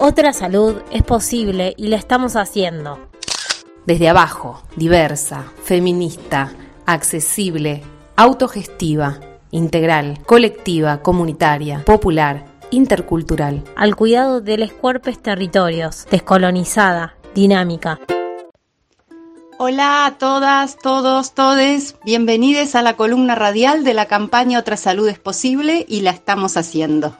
Otra 0.00 0.32
salud 0.32 0.76
es 0.92 1.02
posible 1.02 1.74
y 1.76 1.88
la 1.88 1.96
estamos 1.96 2.36
haciendo. 2.36 3.00
Desde 3.84 4.08
abajo, 4.08 4.62
diversa, 4.76 5.52
feminista, 5.64 6.52
accesible, 6.86 7.82
autogestiva, 8.14 9.18
integral, 9.50 10.20
colectiva, 10.24 11.02
comunitaria, 11.02 11.82
popular, 11.84 12.44
intercultural. 12.70 13.64
Al 13.74 13.96
cuidado 13.96 14.40
de 14.40 14.58
los 14.58 14.72
cuerpos 14.72 15.20
territorios, 15.20 16.06
descolonizada, 16.12 17.16
dinámica. 17.34 17.98
Hola 19.58 20.06
a 20.06 20.16
todas, 20.16 20.78
todos, 20.78 21.34
todes. 21.34 21.96
Bienvenidos 22.04 22.76
a 22.76 22.82
la 22.82 22.94
columna 22.94 23.34
radial 23.34 23.82
de 23.82 23.94
la 23.94 24.06
campaña 24.06 24.60
Otra 24.60 24.76
Salud 24.76 25.08
es 25.08 25.18
Posible 25.18 25.84
y 25.88 26.02
la 26.02 26.12
estamos 26.12 26.56
haciendo. 26.56 27.16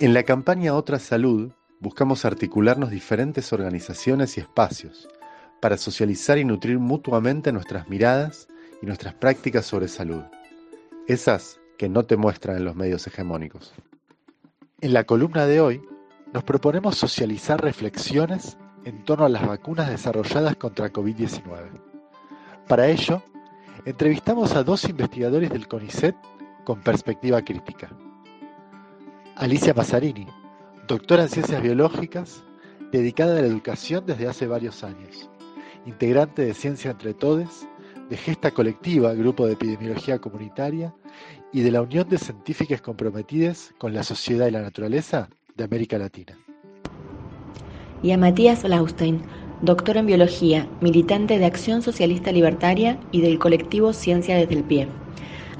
En 0.00 0.12
la 0.12 0.24
campaña 0.24 0.74
Otra 0.74 0.98
Salud 0.98 1.52
buscamos 1.80 2.26
articularnos 2.26 2.90
diferentes 2.90 3.52
organizaciones 3.52 4.36
y 4.36 4.40
espacios 4.40 5.08
para 5.60 5.78
socializar 5.78 6.38
y 6.38 6.44
nutrir 6.44 6.78
mutuamente 6.78 7.52
nuestras 7.52 7.88
miradas 7.88 8.48
y 8.82 8.86
nuestras 8.86 9.14
prácticas 9.14 9.66
sobre 9.66 9.88
salud, 9.88 10.22
esas 11.06 11.58
que 11.78 11.88
no 11.88 12.04
te 12.04 12.16
muestran 12.16 12.58
en 12.58 12.66
los 12.66 12.76
medios 12.76 13.06
hegemónicos. 13.06 13.72
En 14.82 14.92
la 14.92 15.04
columna 15.04 15.46
de 15.46 15.60
hoy 15.60 15.82
nos 16.32 16.44
proponemos 16.44 16.96
socializar 16.96 17.62
reflexiones 17.62 18.56
en 18.84 19.02
torno 19.04 19.24
a 19.24 19.30
las 19.30 19.46
vacunas 19.46 19.90
desarrolladas 19.90 20.56
contra 20.56 20.92
COVID-19. 20.92 21.70
Para 22.68 22.88
ello, 22.88 23.22
entrevistamos 23.84 24.54
a 24.54 24.62
dos 24.62 24.84
investigadores 24.84 25.50
del 25.50 25.66
CONICET 25.66 26.14
con 26.64 26.80
perspectiva 26.82 27.42
crítica. 27.42 27.90
Alicia 29.36 29.74
Passarini, 29.74 30.26
doctora 30.88 31.24
en 31.24 31.28
Ciencias 31.28 31.62
Biológicas, 31.62 32.42
dedicada 32.92 33.38
a 33.38 33.42
la 33.42 33.46
educación 33.46 34.04
desde 34.06 34.28
hace 34.28 34.46
varios 34.46 34.82
años, 34.82 35.30
integrante 35.86 36.42
de 36.44 36.54
Ciencia 36.54 36.90
Entre 36.90 37.14
Todes, 37.14 37.68
de 38.08 38.16
Gesta 38.16 38.50
Colectiva, 38.50 39.14
Grupo 39.14 39.46
de 39.46 39.52
Epidemiología 39.52 40.18
Comunitaria, 40.18 40.92
y 41.52 41.62
de 41.62 41.70
la 41.70 41.82
Unión 41.82 42.08
de 42.08 42.18
Científicas 42.18 42.80
Comprometidas 42.80 43.72
con 43.78 43.94
la 43.94 44.02
Sociedad 44.02 44.46
y 44.46 44.52
la 44.52 44.62
Naturaleza 44.62 45.28
de 45.56 45.64
América 45.64 45.98
Latina. 45.98 46.38
Y 48.02 48.12
a 48.12 48.18
Matías 48.18 48.64
Laustein, 48.64 49.22
doctor 49.62 49.96
en 49.96 50.06
Biología, 50.06 50.68
militante 50.80 51.38
de 51.38 51.44
Acción 51.44 51.82
Socialista 51.82 52.32
Libertaria 52.32 52.98
y 53.12 53.20
del 53.20 53.38
colectivo 53.38 53.92
Ciencia 53.92 54.36
desde 54.36 54.54
el 54.54 54.64
Pie. 54.64 54.88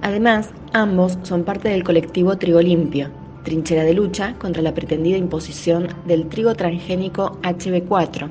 Además, 0.00 0.50
ambos 0.72 1.18
son 1.22 1.44
parte 1.44 1.68
del 1.68 1.84
colectivo 1.84 2.38
Trigo 2.38 2.62
Limpio, 2.62 3.10
trinchera 3.44 3.84
de 3.84 3.94
lucha 3.94 4.34
contra 4.38 4.62
la 4.62 4.74
pretendida 4.74 5.16
imposición 5.16 5.88
del 6.06 6.28
trigo 6.28 6.54
transgénico 6.54 7.38
HB4 7.42 8.28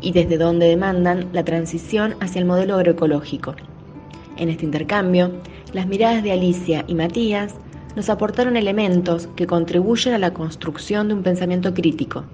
y 0.00 0.12
desde 0.12 0.38
donde 0.38 0.66
demandan 0.66 1.28
la 1.32 1.44
transición 1.44 2.14
hacia 2.20 2.40
el 2.40 2.46
modelo 2.46 2.76
agroecológico. 2.76 3.54
En 4.36 4.48
este 4.48 4.64
intercambio, 4.64 5.32
las 5.72 5.86
miradas 5.86 6.22
de 6.22 6.32
Alicia 6.32 6.84
y 6.86 6.94
Matías 6.94 7.54
nos 7.96 8.08
aportaron 8.08 8.56
elementos 8.56 9.26
que 9.34 9.46
contribuyen 9.46 10.14
a 10.14 10.18
la 10.18 10.32
construcción 10.32 11.08
de 11.08 11.14
un 11.14 11.22
pensamiento 11.22 11.74
crítico, 11.74 12.24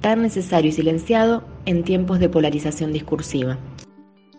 tan 0.00 0.22
necesario 0.22 0.70
y 0.70 0.72
silenciado 0.72 1.44
en 1.66 1.84
tiempos 1.84 2.18
de 2.18 2.28
polarización 2.28 2.92
discursiva. 2.92 3.58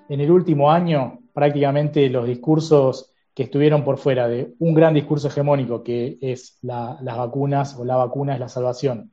En 0.10 0.20
el 0.20 0.30
último 0.30 0.70
año, 0.70 1.20
prácticamente 1.34 2.10
los 2.10 2.28
discursos 2.28 3.15
que 3.36 3.44
estuvieron 3.44 3.84
por 3.84 3.98
fuera 3.98 4.28
de 4.30 4.56
un 4.60 4.74
gran 4.74 4.94
discurso 4.94 5.28
hegemónico 5.28 5.84
que 5.84 6.18
es 6.22 6.58
las 6.62 7.04
vacunas 7.04 7.76
o 7.78 7.84
la 7.84 7.98
vacuna 7.98 8.34
es 8.34 8.40
la 8.40 8.48
salvación, 8.48 9.12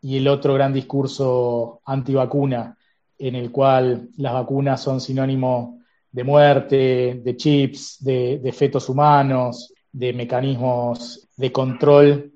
y 0.00 0.16
el 0.16 0.26
otro 0.28 0.54
gran 0.54 0.72
discurso 0.72 1.82
antivacuna 1.84 2.76
en 3.18 3.34
el 3.34 3.50
cual 3.50 4.08
las 4.16 4.32
vacunas 4.32 4.80
son 4.80 5.00
sinónimo 5.00 5.80
de 6.10 6.24
muerte, 6.24 7.20
de 7.22 7.36
chips, 7.36 8.02
de, 8.02 8.52
fetos 8.56 8.88
humanos, 8.88 9.74
de 9.92 10.12
mecanismos 10.14 11.28
de 11.36 11.52
control 11.52 12.32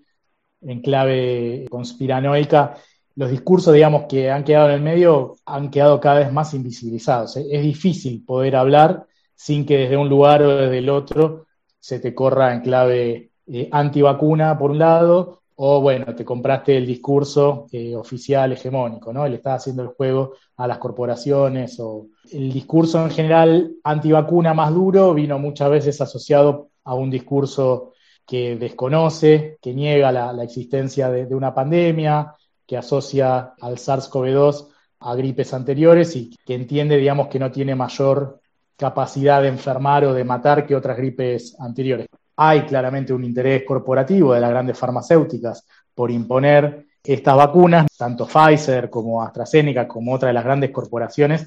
en 0.61 0.83
clave 0.83 1.67
conspiranoica, 1.71 2.77
los 3.15 3.31
discursos, 3.31 3.75
digamos, 3.75 4.05
que 4.09 4.31
han 4.31 4.45
quedado 4.45 4.69
en 4.69 4.75
el 4.75 4.83
medio 4.83 5.37
han 5.47 5.71
quedado 5.71 6.01
cada 6.01 6.21
vez 6.21 6.33
más 6.33 6.55
invisibilizados. 6.55 7.37
Es 7.37 7.63
difícil 7.63 8.25
poder 8.25 8.57
hablar 8.57 9.07
sin 9.43 9.67
que 9.67 9.77
desde 9.77 9.97
un 9.97 10.09
lugar 10.09 10.41
o 10.45 10.57
desde 10.57 10.79
el 10.79 10.89
otro 10.89 11.47
se 11.81 11.99
te 11.99 12.15
corra 12.15 12.55
en 12.55 12.61
clave 12.61 13.33
eh, 13.49 13.69
antivacuna 13.73 14.57
por 14.57 14.71
un 14.71 14.79
lado, 14.79 15.43
o 15.57 15.81
bueno, 15.81 16.15
te 16.15 16.25
compraste 16.25 16.77
el 16.77 16.87
discurso 16.87 17.67
eh, 17.73 17.97
oficial 17.97 18.53
hegemónico, 18.53 19.13
¿no? 19.13 19.27
Le 19.27 19.37
estás 19.37 19.63
haciendo 19.63 19.83
el 19.83 19.89
juego 19.89 20.35
a 20.59 20.69
las 20.69 20.79
corporaciones 20.79 21.81
o 21.81 22.07
el 22.31 22.53
discurso 22.53 23.03
en 23.03 23.11
general 23.11 23.73
antivacuna 23.83 24.55
más 24.55 24.73
duro 24.73 25.13
vino 25.13 25.41
muchas 25.41 25.71
veces 25.71 26.01
asociado 26.01 26.69
a 26.85 26.95
un 26.95 27.11
discurso 27.11 27.95
que 28.25 28.55
desconoce, 28.55 29.59
que 29.61 29.75
niega 29.75 30.13
la, 30.13 30.41
existencia 30.45 31.11
de, 31.11 31.27
de, 31.27 31.35
una 31.35 31.53
pandemia, 31.53 32.33
que 32.65 32.77
asocia 32.77 33.55
al 33.61 33.75
SARS-CoV-2 33.75 34.69
a 35.01 35.17
gripes 35.17 35.53
anteriores 35.53 36.15
y 36.15 36.31
que 36.47 36.55
entiende, 36.55 36.97
digamos, 36.97 37.27
que 37.27 37.41
no 37.41 37.51
tiene 37.51 37.75
mayor 37.75 38.41
capacidad 38.83 39.41
de 39.41 39.47
enfermar 39.47 40.05
o 40.05 40.13
de 40.13 40.25
matar 40.25 40.67
que 40.67 40.75
otras 40.75 40.97
gripes 40.97 41.55
anteriores. 41.61 42.09
Hay 42.37 42.63
claramente 42.63 43.13
un 43.13 43.23
interés 43.23 43.63
corporativo 43.65 44.35
de 44.35 44.41
las 44.41 44.51
grandes 44.51 44.77
farmacéuticas 44.77 45.65
por 45.95 46.11
imponer 46.11 46.87
estas 47.05 47.37
vacunas, 47.37 47.87
tanto 47.97 48.27
Pfizer 48.27 48.91
como 48.91 49.23
AstraZeneca 49.23 49.87
como 49.87 50.13
otras 50.13 50.31
de 50.31 50.35
las 50.35 50.43
grandes 50.43 50.73
corporaciones 50.73 51.47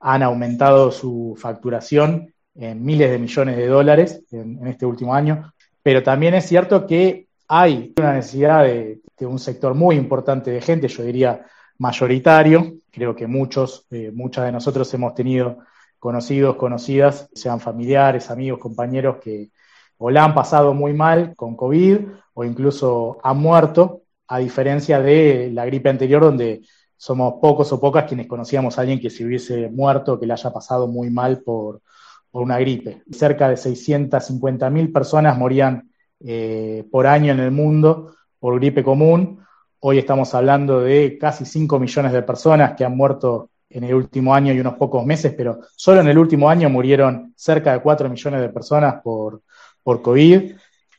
han 0.00 0.22
aumentado 0.22 0.90
su 0.90 1.36
facturación 1.38 2.32
en 2.54 2.82
miles 2.82 3.10
de 3.10 3.18
millones 3.18 3.56
de 3.58 3.66
dólares 3.66 4.22
en, 4.32 4.66
este 4.66 4.86
último 4.86 5.14
año, 5.14 5.52
pero 5.82 6.02
también 6.02 6.32
es 6.32 6.46
cierto 6.46 6.86
que 6.86 7.26
hay 7.48 7.92
una 7.98 8.14
necesidad 8.14 8.64
de, 8.64 9.00
un 9.20 9.38
sector 9.38 9.74
muy 9.74 9.96
importante 9.96 10.50
de 10.50 10.60
gente, 10.62 10.88
yo 10.88 11.02
diría 11.04 11.44
mayoritario, 11.78 12.78
creo 12.90 13.14
que 13.14 13.26
muchos, 13.26 13.86
eh, 13.90 14.10
muchas 14.12 14.46
de 14.46 14.52
nosotros 14.52 14.92
hemos 14.94 15.14
tenido 15.14 15.58
conocidos, 16.02 16.56
conocidas, 16.56 17.28
sean 17.32 17.60
familiares, 17.60 18.28
amigos, 18.28 18.58
compañeros 18.58 19.18
que 19.22 19.52
o 19.98 20.10
la 20.10 20.24
han 20.24 20.34
pasado 20.34 20.74
muy 20.74 20.92
mal 20.92 21.36
con 21.36 21.54
COVID 21.54 21.98
o 22.34 22.42
incluso 22.42 23.18
han 23.22 23.38
muerto, 23.38 24.02
a 24.26 24.38
diferencia 24.40 25.00
de 25.00 25.50
la 25.52 25.64
gripe 25.64 25.90
anterior 25.90 26.20
donde 26.20 26.62
somos 26.96 27.34
pocos 27.40 27.72
o 27.72 27.78
pocas 27.78 28.06
quienes 28.06 28.26
conocíamos 28.26 28.76
a 28.76 28.80
alguien 28.80 28.98
que 28.98 29.10
se 29.10 29.24
hubiese 29.24 29.70
muerto, 29.70 30.18
que 30.18 30.26
le 30.26 30.32
haya 30.32 30.52
pasado 30.52 30.88
muy 30.88 31.08
mal 31.08 31.40
por, 31.42 31.80
una 32.32 32.58
gripe. 32.58 33.04
Cerca 33.12 33.48
de 33.48 33.56
650 33.56 34.70
mil 34.70 34.90
personas 34.90 35.38
morían 35.38 35.88
eh, 36.18 36.84
por 36.90 37.06
año 37.06 37.30
en 37.30 37.38
el 37.38 37.52
mundo 37.52 38.16
por 38.40 38.56
gripe 38.56 38.82
común. 38.82 39.38
Hoy 39.78 39.98
estamos 39.98 40.34
hablando 40.34 40.80
de 40.80 41.16
casi 41.16 41.44
5 41.44 41.78
millones 41.78 42.10
de 42.10 42.22
personas 42.22 42.74
que 42.76 42.84
han 42.84 42.96
muerto 42.96 43.51
en 43.74 43.84
el 43.84 43.94
último 43.94 44.34
año 44.34 44.52
y 44.52 44.60
unos 44.60 44.74
pocos 44.74 45.04
meses, 45.04 45.34
pero 45.36 45.60
solo 45.76 46.00
en 46.00 46.08
el 46.08 46.18
último 46.18 46.48
año 46.48 46.68
murieron 46.68 47.32
cerca 47.36 47.72
de 47.72 47.80
4 47.80 48.08
millones 48.08 48.40
de 48.40 48.48
personas 48.48 49.02
por, 49.02 49.42
por 49.82 50.02
COVID. 50.02 50.52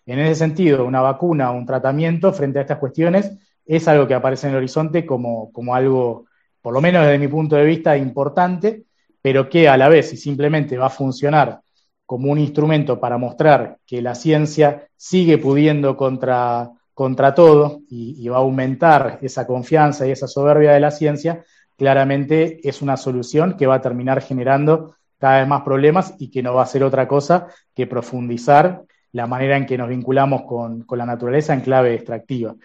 En 0.06 0.20
ese 0.20 0.36
sentido, 0.36 0.86
una 0.86 1.02
vacuna, 1.02 1.52
un 1.52 1.66
tratamiento 1.66 2.34
frente 2.34 2.60
a 2.60 2.64
estas 2.64 2.80
cuestiones 2.80 3.32
es 3.66 3.88
algo 3.88 4.08
que 4.08 4.14
aparece 4.14 4.48
en 4.48 4.52
el 4.52 4.58
horizonte 4.58 5.06
como, 5.06 5.52
como 5.52 5.76
algo, 5.76 6.26
por 6.62 6.74
lo 6.74 6.82
menos 6.82 7.06
desde 7.06 7.20
mi 7.20 7.28
punto 7.28 7.56
de 7.56 7.64
vista, 7.64 7.98
importante, 7.98 8.84
pero 9.22 9.50
que 9.50 9.70
a 9.70 9.78
la 9.78 9.88
vez, 9.88 10.10
si 10.10 10.18
simplemente 10.18 10.78
va 10.78 10.88
a 10.88 10.90
funcionar 10.90 11.62
como 12.06 12.32
un 12.32 12.40
instrumento 12.40 13.00
para 13.00 13.18
mostrar 13.18 13.78
que 13.86 14.02
la 14.02 14.16
ciencia 14.16 14.88
sigue 14.98 15.38
pudiendo 15.38 15.96
contra, 15.96 16.70
contra 16.94 17.34
todo 17.34 17.82
y, 17.90 18.16
y 18.24 18.28
va 18.28 18.38
a 18.38 18.42
aumentar 18.42 19.20
esa 19.22 19.48
confianza 19.48 20.06
y 20.06 20.12
esa 20.12 20.28
soberbia 20.28 20.74
de 20.74 20.82
la 20.82 20.92
ciencia, 20.92 21.44
claramente 21.78 22.68
es 22.68 22.82
una 22.82 22.98
solución 22.98 23.58
que 23.58 23.68
va 23.68 23.76
a 23.76 23.82
terminar 23.82 24.22
generando 24.22 24.96
cada 25.20 25.40
vez 25.40 25.48
más 25.48 25.62
problemas 25.62 26.16
y 26.20 26.30
que 26.30 26.44
no 26.44 26.54
va 26.54 26.64
a 26.64 26.68
ser 26.68 26.84
otra 26.84 27.08
cosa 27.08 27.48
que 27.74 27.88
profundizar 27.88 28.84
la 29.14 29.28
manera 29.28 29.56
en 29.56 29.66
que 29.66 29.78
nos 29.78 29.88
vinculamos 29.88 30.42
con, 30.42 30.86
la 30.90 31.06
naturaleza 31.06 31.54
en 31.54 31.62
clave 31.62 31.94
extractiva. 31.94 32.56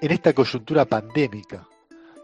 En 0.00 0.10
esta 0.10 0.32
coyuntura 0.32 0.84
pandémica, 0.84 1.68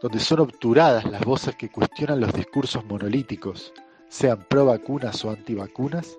donde 0.02 0.18
son 0.18 0.40
obturadas 0.40 1.04
las 1.04 1.24
voces 1.24 1.54
que 1.54 1.70
cuestionan 1.70 2.18
los 2.20 2.32
discursos 2.32 2.84
monolíticos, 2.86 3.72
sean 4.08 4.44
pro 4.48 4.64
vacunas 4.64 5.24
o 5.24 5.30
antivacunas, 5.30 6.18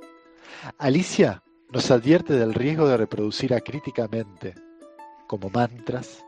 Alicia 0.77 1.43
nos 1.71 1.91
advierte 1.91 2.33
del 2.33 2.53
riesgo 2.53 2.87
de 2.87 2.97
reproducir 2.97 3.53
acríticamente, 3.53 4.55
como 5.27 5.49
mantras, 5.49 6.23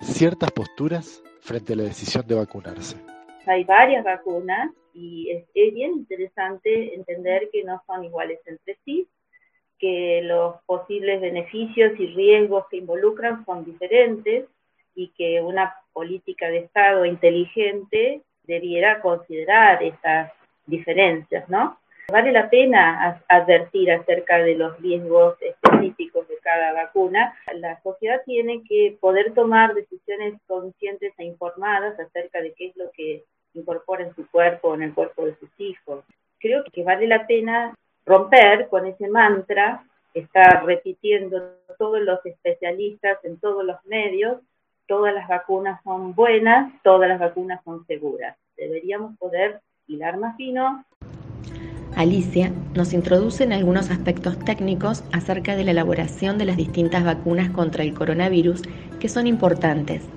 ciertas 0.00 0.50
posturas 0.52 1.22
frente 1.40 1.72
a 1.72 1.76
la 1.76 1.84
decisión 1.84 2.26
de 2.26 2.34
vacunarse. 2.34 2.96
Hay 3.46 3.64
varias 3.64 4.04
vacunas 4.04 4.70
y 4.92 5.30
es, 5.30 5.74
bien 5.74 5.92
interesante 5.92 6.94
entender 6.94 7.48
que 7.52 7.64
no 7.64 7.82
son 7.86 8.04
iguales 8.04 8.40
entre 8.46 8.76
sí, 8.84 9.06
que 9.78 10.20
los 10.22 10.56
posibles 10.66 11.20
beneficios 11.20 11.92
y 11.98 12.08
riesgos 12.08 12.64
que 12.70 12.78
involucran 12.78 13.44
son 13.44 13.64
diferentes 13.64 14.46
y 14.94 15.08
que 15.16 15.40
una 15.40 15.74
política 15.92 16.48
de 16.48 16.58
Estado 16.58 17.04
inteligente 17.04 18.22
debiera 18.42 19.00
considerar 19.00 19.82
esas 19.82 20.32
diferencias, 20.66 21.48
¿no? 21.48 21.78
Vale 22.10 22.32
la 22.32 22.48
pena 22.48 23.22
advertir 23.28 23.92
acerca 23.92 24.38
de 24.38 24.54
los 24.54 24.80
riesgos 24.80 25.36
específicos 25.42 26.17
cada 26.48 26.72
vacuna. 26.72 27.34
La 27.56 27.78
sociedad 27.82 28.22
tiene 28.24 28.62
que 28.66 28.96
poder 29.00 29.34
tomar 29.34 29.74
decisiones 29.74 30.40
conscientes 30.46 31.12
e 31.18 31.24
informadas 31.24 32.00
acerca 32.00 32.40
de 32.40 32.54
qué 32.54 32.68
es 32.68 32.76
lo 32.76 32.90
que 32.92 33.24
incorpora 33.52 34.04
en 34.04 34.14
su 34.14 34.26
cuerpo 34.30 34.74
en 34.74 34.82
el 34.82 34.94
cuerpo 34.94 35.26
de 35.26 35.36
sus 35.36 35.50
hijos. 35.58 36.04
Creo 36.38 36.64
que 36.72 36.84
vale 36.84 37.06
la 37.06 37.26
pena 37.26 37.74
romper 38.06 38.68
con 38.68 38.86
ese 38.86 39.08
mantra 39.08 39.84
que 40.14 40.20
está 40.20 40.62
repitiendo 40.64 41.52
todos 41.76 42.00
los 42.00 42.24
especialistas 42.24 43.22
en 43.24 43.38
todos 43.38 43.62
los 43.62 43.84
medios, 43.84 44.38
todas 44.86 45.12
las 45.12 45.28
vacunas 45.28 45.82
son 45.84 46.14
buenas, 46.14 46.72
todas 46.82 47.10
las 47.10 47.18
vacunas 47.18 47.62
son 47.62 47.86
seguras. 47.86 48.38
Deberíamos 48.56 49.18
poder 49.18 49.60
hilar 49.86 50.16
más 50.16 50.34
fino 50.36 50.82
Alicia 51.96 52.52
nos 52.74 52.92
introduce 52.92 53.44
en 53.44 53.52
algunos 53.52 53.90
aspectos 53.90 54.38
técnicos 54.38 55.04
acerca 55.12 55.56
de 55.56 55.64
la 55.64 55.72
elaboración 55.72 56.38
de 56.38 56.44
las 56.44 56.56
distintas 56.56 57.04
vacunas 57.04 57.50
contra 57.50 57.82
el 57.82 57.94
coronavirus 57.94 58.62
que 59.00 59.08
son 59.08 59.26
importantes. 59.26 60.08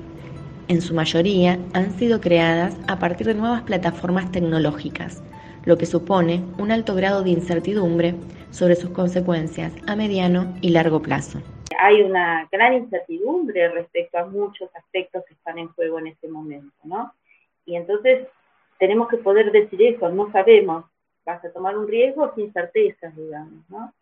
En 0.67 0.81
su 0.81 0.93
mayoría 0.93 1.59
han 1.73 1.91
sido 1.97 2.21
creadas 2.21 2.77
a 2.87 2.99
partir 2.99 3.27
de 3.27 3.33
nuevas 3.33 3.63
plataformas 3.63 4.31
tecnológicas, 4.31 5.23
lo 5.65 5.77
que 5.77 5.85
supone 5.85 6.43
un 6.57 6.71
alto 6.71 6.95
grado 6.95 7.23
de 7.23 7.31
incertidumbre 7.31 8.15
sobre 8.51 8.75
sus 8.75 8.91
consecuencias 8.91 9.73
a 9.87 9.95
mediano 9.95 10.53
y 10.61 10.69
largo 10.69 11.01
plazo. 11.01 11.41
Hay 11.79 12.01
una 12.01 12.47
gran 12.51 12.73
incertidumbre 12.73 13.69
respecto 13.69 14.19
a 14.19 14.25
muchos 14.25 14.69
aspectos 14.75 15.23
que 15.27 15.33
están 15.33 15.57
en 15.57 15.69
juego 15.69 15.99
en 15.99 16.07
este 16.07 16.27
momento, 16.27 16.75
¿no? 16.83 17.11
Y 17.65 17.75
entonces 17.75 18.27
tenemos 18.77 19.07
que 19.09 19.17
poder 19.17 19.51
decir 19.51 19.81
eso, 19.81 20.09
no 20.09 20.31
sabemos 20.31 20.85
vas 21.25 21.43
a 21.43 21.51
tomar 21.51 21.77
un 21.77 21.87
riesgo 21.87 22.33
sin 22.35 22.51
certezas, 22.51 23.15
digamos, 23.15 23.69
¿no? 23.69 23.93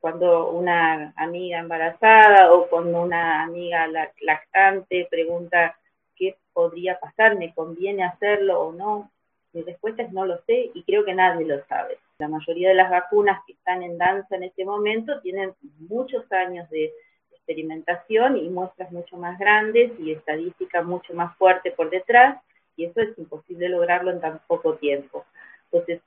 Cuando 0.00 0.50
una 0.50 1.14
amiga 1.16 1.58
embarazada 1.58 2.52
o 2.52 2.66
cuando 2.68 3.02
una 3.02 3.42
amiga 3.42 3.86
lactante 4.20 5.06
pregunta 5.10 5.76
qué 6.14 6.36
podría 6.52 7.00
pasar, 7.00 7.36
me 7.36 7.54
conviene 7.54 8.04
hacerlo 8.04 8.60
o 8.60 8.72
no, 8.72 9.10
mi 9.54 9.62
respuesta 9.62 10.02
es 10.02 10.12
no 10.12 10.26
lo 10.26 10.42
sé 10.42 10.70
y 10.74 10.82
creo 10.82 11.04
que 11.04 11.14
nadie 11.14 11.46
lo 11.46 11.64
sabe. 11.66 11.98
La 12.18 12.28
mayoría 12.28 12.68
de 12.68 12.74
las 12.74 12.90
vacunas 12.90 13.40
que 13.46 13.54
están 13.54 13.82
en 13.82 13.96
danza 13.96 14.36
en 14.36 14.42
este 14.42 14.64
momento 14.64 15.20
tienen 15.20 15.54
muchos 15.88 16.30
años 16.32 16.68
de 16.70 16.92
experimentación 17.30 18.36
y 18.36 18.48
muestras 18.48 18.90
mucho 18.90 19.16
más 19.16 19.38
grandes 19.38 19.92
y 20.00 20.12
estadística 20.12 20.82
mucho 20.82 21.14
más 21.14 21.36
fuerte 21.36 21.70
por 21.70 21.88
detrás 21.88 22.42
y 22.76 22.86
eso 22.86 23.00
es 23.00 23.16
imposible 23.18 23.68
lograrlo 23.68 24.10
en 24.10 24.20
tan 24.20 24.40
poco 24.46 24.74
tiempo. 24.74 25.24
Entonces, 25.70 26.00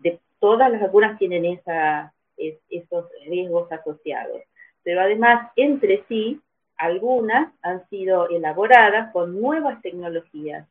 de 0.00 0.18
todas 0.38 0.70
las 0.70 0.80
vacunas 0.80 1.18
tienen 1.18 1.44
esa, 1.44 2.12
esos 2.36 3.06
riesgos 3.26 3.70
asociados. 3.72 4.42
Pero 4.82 5.00
además, 5.00 5.50
entre 5.56 6.04
sí, 6.08 6.40
algunas 6.76 7.52
han 7.62 7.88
sido 7.88 8.28
elaboradas 8.28 9.12
con 9.12 9.40
nuevas 9.40 9.80
tecnologías 9.82 10.66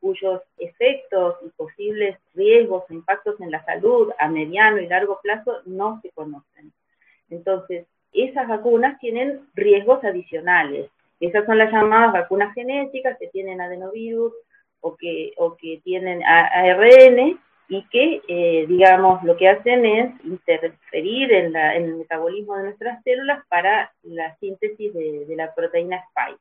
cuyos 0.00 0.42
efectos 0.58 1.36
y 1.46 1.48
posibles 1.50 2.18
riesgos 2.34 2.84
o 2.88 2.92
impactos 2.92 3.40
en 3.40 3.50
la 3.50 3.64
salud 3.64 4.12
a 4.18 4.28
mediano 4.28 4.78
y 4.78 4.86
largo 4.86 5.18
plazo 5.22 5.62
no 5.64 5.98
se 6.02 6.10
conocen. 6.10 6.72
Entonces, 7.30 7.86
esas 8.12 8.46
vacunas 8.46 8.98
tienen 9.00 9.48
riesgos 9.54 10.04
adicionales. 10.04 10.90
Esas 11.20 11.46
son 11.46 11.56
las 11.56 11.72
llamadas 11.72 12.12
vacunas 12.12 12.52
genéticas 12.52 13.16
que 13.18 13.28
tienen 13.28 13.62
adenovirus 13.62 14.34
o 14.82 14.94
que, 14.94 15.32
o 15.38 15.56
que 15.56 15.80
tienen 15.82 16.22
ARN 16.22 17.40
y 17.68 17.82
que, 17.88 18.22
eh, 18.28 18.66
digamos, 18.68 19.22
lo 19.24 19.36
que 19.36 19.48
hacen 19.48 19.86
es 19.86 20.24
interferir 20.24 21.32
en, 21.32 21.56
el 21.56 21.96
metabolismo 21.96 22.56
de 22.56 22.64
nuestras 22.64 23.02
células 23.02 23.44
para 23.48 23.92
la 24.02 24.36
síntesis 24.36 24.92
de, 24.92 25.34
la 25.34 25.54
proteína 25.54 26.04
Spike. 26.08 26.40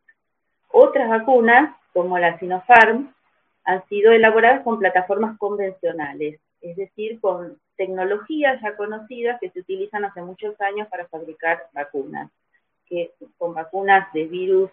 Otras 0.69 1.07
vacunas, 1.09 1.75
como 1.93 2.17
la 2.17 2.37
Sinopharm, 2.39 3.13
han 3.63 3.87
sido 3.87 4.11
elaboradas 4.11 4.63
con 4.63 4.79
plataformas 4.79 5.37
convencionales, 5.37 6.39
es 6.61 6.75
decir, 6.75 7.21
con 7.21 7.57
tecnologías 7.77 8.61
ya 8.61 8.75
conocidas 8.75 9.39
que 9.39 9.49
se 9.51 9.61
utilizan 9.61 10.03
hace 10.03 10.21
muchos 10.21 10.59
años 10.59 10.87
para 10.89 11.07
fabricar 11.07 11.67
vacunas, 11.73 12.29
que 12.87 13.11
son 13.39 13.53
vacunas 13.53 14.11
de 14.13 14.25
virus 14.25 14.69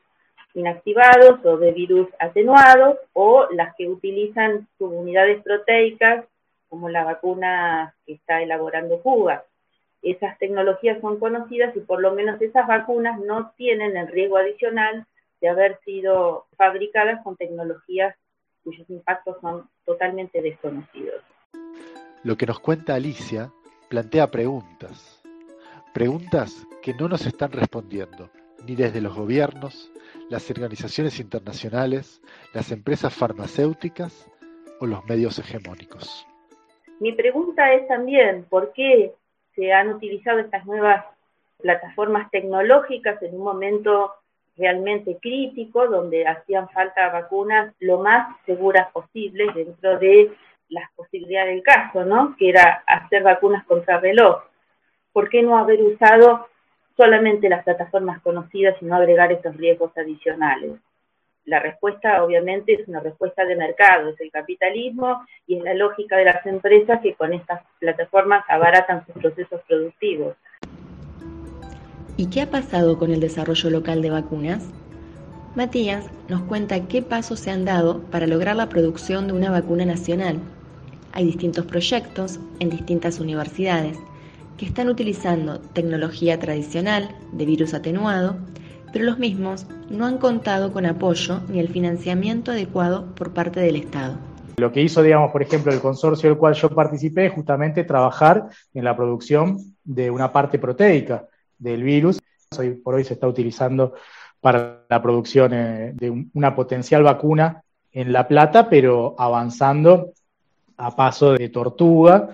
inactivados 0.55 1.45
o 1.45 1.57
de 1.59 1.71
virus 1.71 2.09
atenuados, 2.19 2.99
o 3.13 3.47
las 3.53 3.75
que 3.77 3.89
utilizan 3.89 4.67
subunidades 4.79 5.43
proteicas 5.45 6.25
como 6.71 6.89
la 6.89 7.05
vacuna 7.05 7.95
que 8.07 8.15
está 8.15 8.41
elaborando 8.41 9.03
Cuba. 9.03 9.45
Esas 10.01 10.39
tecnologías 10.39 10.99
son 11.03 11.19
conocidas 11.19 11.77
y 11.77 11.81
por 11.81 12.01
lo 12.01 12.15
menos 12.15 12.41
esas 12.41 12.67
vacunas 12.67 13.21
no 13.21 13.53
tienen 13.59 13.99
el 13.99 14.09
riesgo 14.09 14.39
adicional 14.39 15.05
de 15.43 15.49
haber 15.49 15.79
sido 15.85 16.47
fabricadas 16.57 17.23
con 17.23 17.37
tecnologías 17.37 18.17
cuyos 18.65 18.89
impactos 18.89 19.37
son 19.41 19.69
totalmente 19.85 20.41
desconocidos. 20.41 21.23
Lo 22.23 22.37
que 22.37 22.47
nos 22.47 22.61
cuenta 22.61 22.95
Alicia 22.95 23.51
plantea 23.89 24.31
preguntas, 24.31 25.23
preguntas 25.93 26.67
que 26.83 26.95
no 26.95 27.09
nos 27.09 27.27
están 27.27 27.53
respondiendo 27.53 28.31
ni 28.67 28.77
desde 28.77 29.01
los 29.01 29.17
gobiernos, 29.17 29.91
las 30.29 30.51
organizaciones 30.51 31.19
internacionales, 31.19 32.21
las 32.53 32.71
empresas 32.71 33.13
farmacéuticas 33.15 34.31
o 34.81 34.87
los 34.87 35.05
medios 35.07 35.39
hegemónicos. 35.39 36.27
Mi 37.01 37.13
pregunta 37.13 37.73
es 37.73 37.89
también, 37.89 38.45
¿por 38.45 38.73
qué 38.75 39.15
se 39.55 39.73
han 39.73 39.89
utilizado 39.89 40.39
estas 40.39 40.67
nuevas 40.67 41.05
plataformas 41.61 42.31
tecnológicas 42.31 43.23
en 43.23 43.35
un 43.35 43.43
momento 43.43 44.13
realmente 44.59 45.17
crítico, 45.21 45.89
donde 45.89 46.27
hacían 46.27 46.69
falta 46.69 47.09
vacunas 47.09 47.75
lo 47.81 48.01
más 48.01 48.37
seguras 48.45 48.93
posibles 48.93 49.55
dentro 49.55 49.99
de 49.99 50.31
las 50.69 50.91
posibilidades 50.95 51.55
del 51.55 51.63
caso, 51.63 52.05
¿no? 52.05 52.37
Que 52.39 52.51
era 52.51 52.85
hacer 52.87 53.23
vacunas 53.23 53.65
contra 53.65 53.99
reloj. 53.99 54.43
¿Por 55.13 55.31
qué 55.31 55.43
no 55.43 55.57
haber 55.57 55.83
usado 55.83 56.49
solamente 56.99 57.49
las 57.49 57.65
plataformas 57.65 58.21
conocidas 58.21 58.77
y 58.83 58.85
no 58.85 58.97
agregar 58.97 59.33
estos 59.33 59.57
riesgos 59.57 59.97
adicionales? 59.97 60.73
La 61.51 61.59
respuesta 61.59 62.23
obviamente 62.23 62.75
es 62.75 62.87
una 62.87 63.01
respuesta 63.01 63.45
de 63.45 63.57
mercado, 63.57 64.11
es 64.11 64.21
el 64.21 64.31
capitalismo 64.31 65.27
y 65.49 65.57
es 65.57 65.65
la 65.65 65.75
lógica 65.75 66.17
de 66.17 66.27
las 66.27 66.47
empresas 66.47 67.01
que 67.03 67.15
con 67.15 67.33
estas 67.33 67.63
plataformas 67.81 68.45
abaratan 68.49 69.05
sus 69.05 69.17
procesos 69.17 69.61
productivos. 69.67 70.37
¿Y 72.17 72.31
qué 72.31 72.43
ha 72.43 72.51
pasado 72.51 72.99
con 72.99 73.11
el 73.11 73.19
desarrollo 73.19 73.69
local 73.69 74.01
de 74.01 74.11
vacunas? 74.11 74.71
Matías 75.57 76.09
nos 76.29 76.43
cuenta 76.43 76.87
qué 76.87 77.03
pasos 77.03 77.41
se 77.41 77.51
han 77.51 77.65
dado 77.65 78.01
para 78.13 78.29
lograr 78.29 78.55
la 78.55 78.69
producción 78.69 79.27
de 79.27 79.33
una 79.33 79.51
vacuna 79.51 79.85
nacional. 79.85 80.39
Hay 81.13 81.25
distintos 81.25 81.67
proyectos 81.67 82.39
en 82.61 82.71
distintas 82.71 83.19
universidades 83.19 83.99
que 84.57 84.67
están 84.67 84.89
utilizando 84.89 85.59
tecnología 85.59 86.39
tradicional 86.39 87.09
de 87.33 87.45
virus 87.45 87.75
atenuado 87.75 88.37
pero 88.93 89.05
los 89.05 89.19
mismos 89.19 89.67
no 89.89 90.07
han 90.07 90.19
contado 90.19 90.73
con 90.73 90.87
apoyo 90.87 91.41
ni 91.49 91.61
el 91.61 91.69
financiamiento 91.69 92.51
adecuado 92.51 93.15
por 93.15 93.33
parte 93.33 93.61
del 93.61 93.77
Estado. 93.77 94.17
Lo 94.57 94.73
que 94.73 94.83
hizo, 94.83 95.03
digamos, 95.03 95.33
por 95.33 95.43
ejemplo, 95.43 95.73
el 95.73 95.81
consorcio 95.81 96.29
del 96.29 96.39
cual 96.39 96.55
yo 96.55 96.69
participé 96.71 97.27
es 97.27 97.33
justamente 97.33 97.85
trabajar 97.85 98.49
en 98.75 98.85
la 98.85 98.97
producción 98.97 99.59
de 99.85 100.11
una 100.11 100.33
parte 100.33 100.59
proteica 100.59 101.27
del 101.59 101.83
virus. 101.83 102.21
Hoy 102.59 102.71
por 102.71 102.95
hoy 102.95 103.05
se 103.05 103.15
está 103.15 103.27
utilizando 103.27 103.95
para 104.41 104.85
la 104.89 105.01
producción 105.01 105.53
eh, 105.55 105.93
de 105.95 106.27
una 106.35 106.55
potencial 106.55 107.03
vacuna 107.03 107.63
en 107.93 108.13
La 108.13 108.27
Plata, 108.27 108.69
pero 108.69 109.15
avanzando 109.19 110.13
a 110.77 110.95
paso 110.95 111.33
de 111.33 111.49
tortuga. 111.49 112.31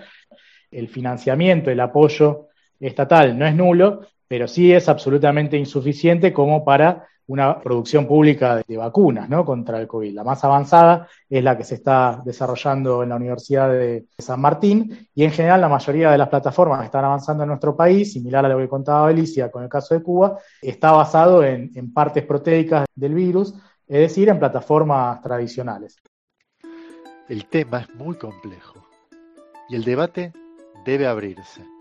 El 0.71 0.87
financiamiento, 0.89 1.71
el 1.71 1.79
apoyo 1.79 2.47
estatal 2.79 3.37
no 3.37 3.45
es 3.45 3.55
nulo, 3.55 4.01
pero 4.27 4.47
sí 4.47 4.73
es 4.73 4.89
absolutamente 4.89 5.57
insuficiente 5.57 6.33
como 6.33 6.63
para 6.63 7.07
una 7.27 7.59
producción 7.59 8.07
pública 8.07 8.63
de, 8.65 8.77
vacunas 8.77 9.29
¿no? 9.29 9.43
contra 9.45 9.79
el 9.79 9.87
COVID. 9.87 10.13
La 10.13 10.23
más 10.23 10.43
avanzada 10.43 11.07
es 11.29 11.43
la 11.43 11.57
que 11.57 11.63
se 11.63 11.75
está 11.75 12.21
desarrollando 12.23 13.03
en 13.03 13.09
la 13.09 13.17
Universidad 13.17 13.69
de 13.69 14.05
San 14.17 14.39
Martín 14.39 15.09
y 15.13 15.23
en 15.23 15.31
general 15.31 15.61
la 15.61 15.67
mayoría 15.67 16.09
de 16.09 16.17
las 16.17 16.29
plataformas 16.29 16.79
que 16.79 16.85
están 16.85 17.03
avanzando 17.03 17.43
en 17.43 17.49
nuestro 17.49 17.75
país, 17.75 18.13
similar 18.13 18.45
a 18.45 18.49
lo 18.49 18.57
que 18.57 18.69
contaba 18.69 19.09
Alicia 19.09 19.51
con 19.51 19.63
el 19.63 19.69
caso 19.69 19.93
de 19.93 20.01
Cuba, 20.01 20.39
está 20.61 20.91
basado 20.91 21.43
en, 21.43 21.71
en 21.75 21.93
partes 21.93 22.23
proteicas 22.23 22.85
del 22.95 23.13
virus, 23.13 23.53
es 23.87 23.99
decir, 23.99 24.29
en 24.29 24.39
plataformas 24.39 25.21
tradicionales. 25.21 25.97
El 27.27 27.45
tema 27.47 27.81
es 27.81 27.93
muy 27.95 28.15
complejo 28.15 28.87
y 29.67 29.75
el 29.75 29.83
debate 29.83 30.31
debe 30.85 31.07
abrirse. 31.07 31.76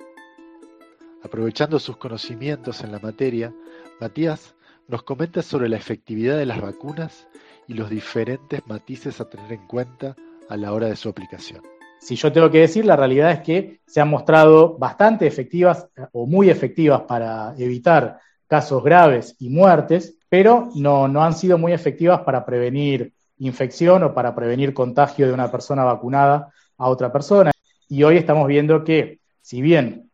Aprovechando 1.27 1.81
sus 1.81 1.97
conocimientos 1.97 2.85
en 2.85 2.93
la 2.93 3.01
materia, 3.01 3.53
Matías 4.01 4.55
nos 4.87 5.03
comenta 5.03 5.43
sobre 5.43 5.69
la 5.69 5.77
efectividad 5.77 6.39
de 6.39 6.47
las 6.47 6.61
vacunas 6.61 7.27
y 7.67 7.75
los 7.75 7.91
diferentes 7.91 8.65
matices 8.69 9.21
a 9.21 9.29
tener 9.29 9.53
en 9.53 9.67
cuenta 9.67 10.15
a 10.49 10.57
la 10.57 10.73
hora 10.73 10.87
de 10.87 10.95
su 10.95 11.09
aplicación. 11.09 11.63
Si 11.99 12.15
yo 12.15 12.31
tengo 12.31 12.49
que 12.49 12.61
decir, 12.61 12.85
la 12.85 12.95
realidad 12.95 13.33
es 13.33 13.41
que 13.41 13.81
se 13.89 14.01
han 14.01 14.09
mostrado 14.09 14.79
bastante 14.79 15.27
efectivas 15.27 15.89
o 16.13 16.27
muy 16.29 16.49
efectivas 16.49 17.03
para 17.09 17.57
evitar 17.59 18.21
casos 18.47 18.85
graves 18.85 19.35
y 19.41 19.49
muertes, 19.51 20.17
pero 20.29 20.69
no, 20.77 21.09
no 21.09 21.25
han 21.25 21.35
sido 21.35 21.59
muy 21.59 21.73
efectivas 21.73 22.21
para 22.21 22.47
prevenir 22.47 23.13
infección 23.39 24.05
o 24.05 24.15
para 24.15 24.33
prevenir 24.33 24.73
contagio 24.73 25.27
de 25.27 25.33
una 25.33 25.51
persona 25.51 25.83
vacunada 25.83 26.53
a 26.79 26.89
otra 26.89 27.11
persona. 27.11 27.51
Y 27.89 28.05
hoy 28.05 28.17
estamos 28.17 28.47
viendo 28.47 28.85
que, 28.85 29.19
si 29.41 29.61
bien 29.61 30.07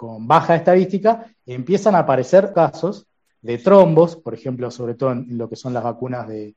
con 0.00 0.26
baja 0.26 0.54
estadística, 0.54 1.26
empiezan 1.44 1.94
a 1.94 1.98
aparecer 1.98 2.54
casos 2.54 3.06
de 3.42 3.58
trombos, 3.58 4.16
por 4.16 4.32
ejemplo, 4.32 4.70
sobre 4.70 4.94
todo 4.94 5.12
en 5.12 5.36
lo 5.36 5.46
que 5.46 5.56
son 5.56 5.74
las 5.74 5.84
vacunas 5.84 6.26
de, 6.26 6.54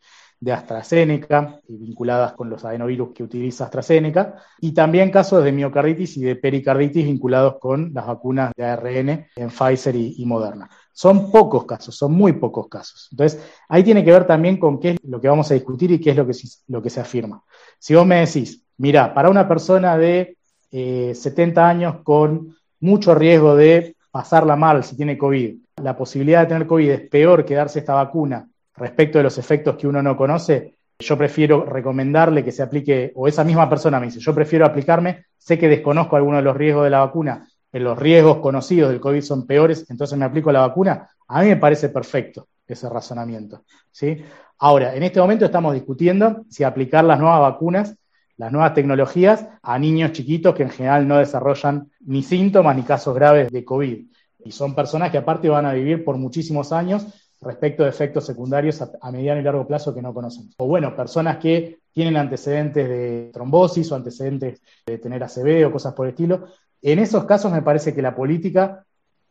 AstraZeneca 0.49 1.59
vinculadas 1.67 2.33
con 2.33 2.49
los 2.49 2.63
adenovirus 2.63 3.11
que 3.13 3.23
utiliza 3.23 3.65
AstraZeneca, 3.65 4.35
y 4.61 4.73
también 4.73 5.11
casos 5.11 5.43
de 5.43 5.51
miocarditis 5.51 6.15
y 6.15 6.21
de 6.21 6.37
pericarditis 6.37 7.03
vinculados 7.03 7.57
con 7.59 7.93
las 7.93 8.07
vacunas 8.07 8.53
de 8.55 8.63
ARN 8.63 9.09
en 9.35 9.49
Pfizer 9.49 9.93
y, 9.97 10.25
Moderna. 10.25 10.69
Son 10.93 11.29
pocos 11.29 11.65
casos, 11.65 11.97
son 11.97 12.13
muy 12.13 12.31
pocos 12.31 12.69
casos. 12.69 13.09
Entonces, 13.11 13.43
ahí 13.67 13.83
tiene 13.83 14.05
que 14.05 14.11
ver 14.11 14.25
también 14.25 14.55
con 14.55 14.79
qué 14.79 14.91
es 14.91 14.97
lo 15.03 15.19
que 15.19 15.27
vamos 15.27 15.51
a 15.51 15.53
discutir 15.53 15.91
y 15.91 15.99
qué 15.99 16.11
es 16.11 16.15
lo 16.15 16.25
que, 16.25 16.33
lo 16.67 16.81
que 16.81 16.89
se 16.89 17.01
afirma. 17.01 17.43
Si 17.77 17.93
vos 17.93 18.05
me 18.05 18.25
decís, 18.25 18.63
mira, 18.77 19.13
para 19.13 19.29
una 19.29 19.49
persona 19.49 19.97
de 19.97 20.37
70 20.71 21.61
eh, 21.61 21.63
años 21.63 21.95
con 22.03 22.55
mucho 22.83 23.15
riesgo 23.15 23.55
de 23.55 23.95
pasarla 24.11 24.57
mal 24.57 24.83
si 24.83 24.97
tiene 24.97 25.17
COVID, 25.17 25.55
la 25.81 25.95
posibilidad 25.95 26.41
de 26.41 26.47
tener 26.47 26.67
COVID 26.67 26.89
es 26.89 27.09
peor 27.09 27.45
que 27.45 27.55
darse 27.55 27.79
esta 27.79 27.93
vacuna 27.93 28.47
respecto 28.75 29.17
de 29.17 29.23
los 29.23 29.37
efectos 29.37 29.77
que 29.77 29.87
uno 29.87 30.03
no 30.03 30.17
conoce, 30.17 30.75
yo 30.99 31.17
prefiero 31.17 31.63
recomendarle 31.65 32.43
que 32.43 32.51
se 32.51 32.61
aplique, 32.61 33.13
o 33.15 33.27
esa 33.27 33.45
misma 33.45 33.69
persona 33.69 33.99
me 33.99 34.07
dice, 34.07 34.19
yo 34.19 34.35
prefiero 34.35 34.65
aplicarme, 34.65 35.25
sé 35.37 35.57
que 35.57 35.69
desconozco 35.69 36.17
algunos 36.17 36.39
de 36.39 36.43
los 36.43 36.57
riesgos 36.57 36.83
de 36.83 36.89
la 36.89 36.99
vacuna, 36.99 37.47
pero 37.71 37.85
los 37.85 37.97
riesgos 37.97 38.39
conocidos 38.39 38.91
del 38.91 38.99
COVID 38.99 39.21
son 39.21 39.47
peores, 39.47 39.89
entonces 39.89 40.17
me 40.17 40.25
aplico 40.25 40.51
la 40.51 40.59
vacuna, 40.59 41.09
a 41.29 41.41
mí 41.41 41.47
me 41.47 41.57
parece 41.57 41.87
perfecto 41.87 42.47
ese 42.67 42.89
razonamiento. 42.89 43.63
¿sí? 43.91 44.23
Ahora, 44.59 44.93
en 44.93 45.03
este 45.03 45.21
momento 45.21 45.45
estamos 45.45 45.73
discutiendo 45.73 46.43
si 46.49 46.65
aplicar 46.65 47.05
las 47.05 47.19
nuevas 47.19 47.39
vacunas, 47.39 47.95
las 48.37 48.51
nuevas 48.51 48.73
tecnologías, 48.73 49.47
a 49.61 49.77
niños 49.77 50.11
chiquitos 50.11 50.55
que 50.55 50.63
en 50.63 50.69
general 50.69 51.07
no 51.07 51.17
desarrollan 51.17 51.91
ni 52.01 52.23
síntomas 52.23 52.75
ni 52.75 52.83
casos 52.83 53.13
graves 53.15 53.51
de 53.51 53.63
COVID. 53.63 54.05
Y 54.45 54.51
son 54.51 54.75
personas 54.75 55.11
que 55.11 55.17
aparte 55.17 55.49
van 55.49 55.65
a 55.65 55.73
vivir 55.73 56.03
por 56.03 56.17
muchísimos 56.17 56.71
años 56.71 57.05
respecto 57.41 57.83
de 57.83 57.89
efectos 57.89 58.25
secundarios 58.25 58.81
a, 58.81 59.11
mediano 59.11 59.39
y 59.39 59.43
largo 59.43 59.67
plazo 59.67 59.93
que 59.93 60.01
no 60.01 60.13
conocemos. 60.13 60.53
O 60.57 60.67
bueno, 60.67 60.95
personas 60.95 61.37
que 61.37 61.79
tienen 61.91 62.17
antecedentes 62.17 62.87
de 62.87 63.29
trombosis 63.33 63.91
o 63.91 63.95
antecedentes 63.95 64.61
de 64.85 64.97
tener 64.97 65.23
ACV 65.23 65.67
o 65.67 65.71
cosas 65.71 65.93
por 65.93 66.07
el 66.07 66.11
estilo. 66.11 66.47
En 66.81 66.99
esos 66.99 67.25
casos 67.25 67.51
me 67.51 67.61
parece 67.61 67.93
que 67.93 68.01
la 68.01 68.15
política 68.15 68.85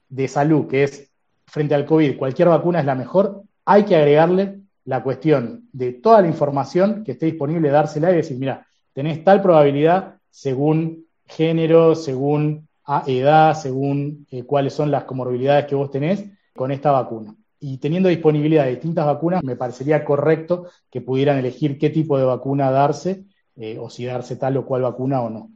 de 0.09 0.29
salud, 0.29 0.69
que 0.69 0.85
es 0.85 1.11
frente 1.47 1.75
al 1.75 1.87
COVID, 1.87 2.19
cualquier 2.19 2.49
vacuna 2.49 2.81
es 2.81 2.87
la 2.87 2.95
mejor, 2.95 3.43
hay 3.65 3.85
que 3.85 3.97
agregarle 3.97 4.61
la 4.85 5.03
cuestión 5.03 5.69
de 5.73 5.93
toda 5.93 6.21
la 6.21 6.29
información 6.29 7.05
que 7.05 7.13
esté 7.13 7.27
disponible, 7.27 7.71
dársela 7.71 8.11
y 8.11 8.17
decir, 8.17 8.39
mira, 8.39 8.67
tenés 8.93 9.25
tal 9.25 9.43
probabilidad 9.43 10.17
según 10.31 11.07
género, 11.27 11.95
según 11.95 12.69
edad, 13.07 13.55
según 13.55 14.27
eh, 14.31 14.45
cuáles 14.45 14.75
son 14.75 14.91
las 14.91 15.05
comorbilidades 15.05 15.67
que 15.67 15.75
vos 15.75 15.91
tenés 15.91 16.25
con 16.55 16.71
esta 16.73 16.91
vacuna 16.91 17.35
y 17.65 17.79
teniendo 17.79 18.09
disponibilidad 18.09 18.65
de 18.65 18.71
distintas 18.71 19.07
vacunas, 19.07 19.45
me 19.45 19.55
parecería 19.55 20.05
correcto 20.05 20.67
que 20.91 21.01
pudieran 21.01 21.39
elegir 21.39 21.79
qué 21.79 21.91
tipo 21.91 22.19
de 22.19 22.25
vacuna 22.25 22.73
darse 22.73 23.25
eh, 23.55 23.79
o 23.81 23.89
si 23.89 24.05
darse 24.05 24.35
tal 24.35 24.57
o 24.57 24.67
cual 24.67 24.83
vacuna 24.83 25.23
o 25.23 25.31
no. 25.31 25.51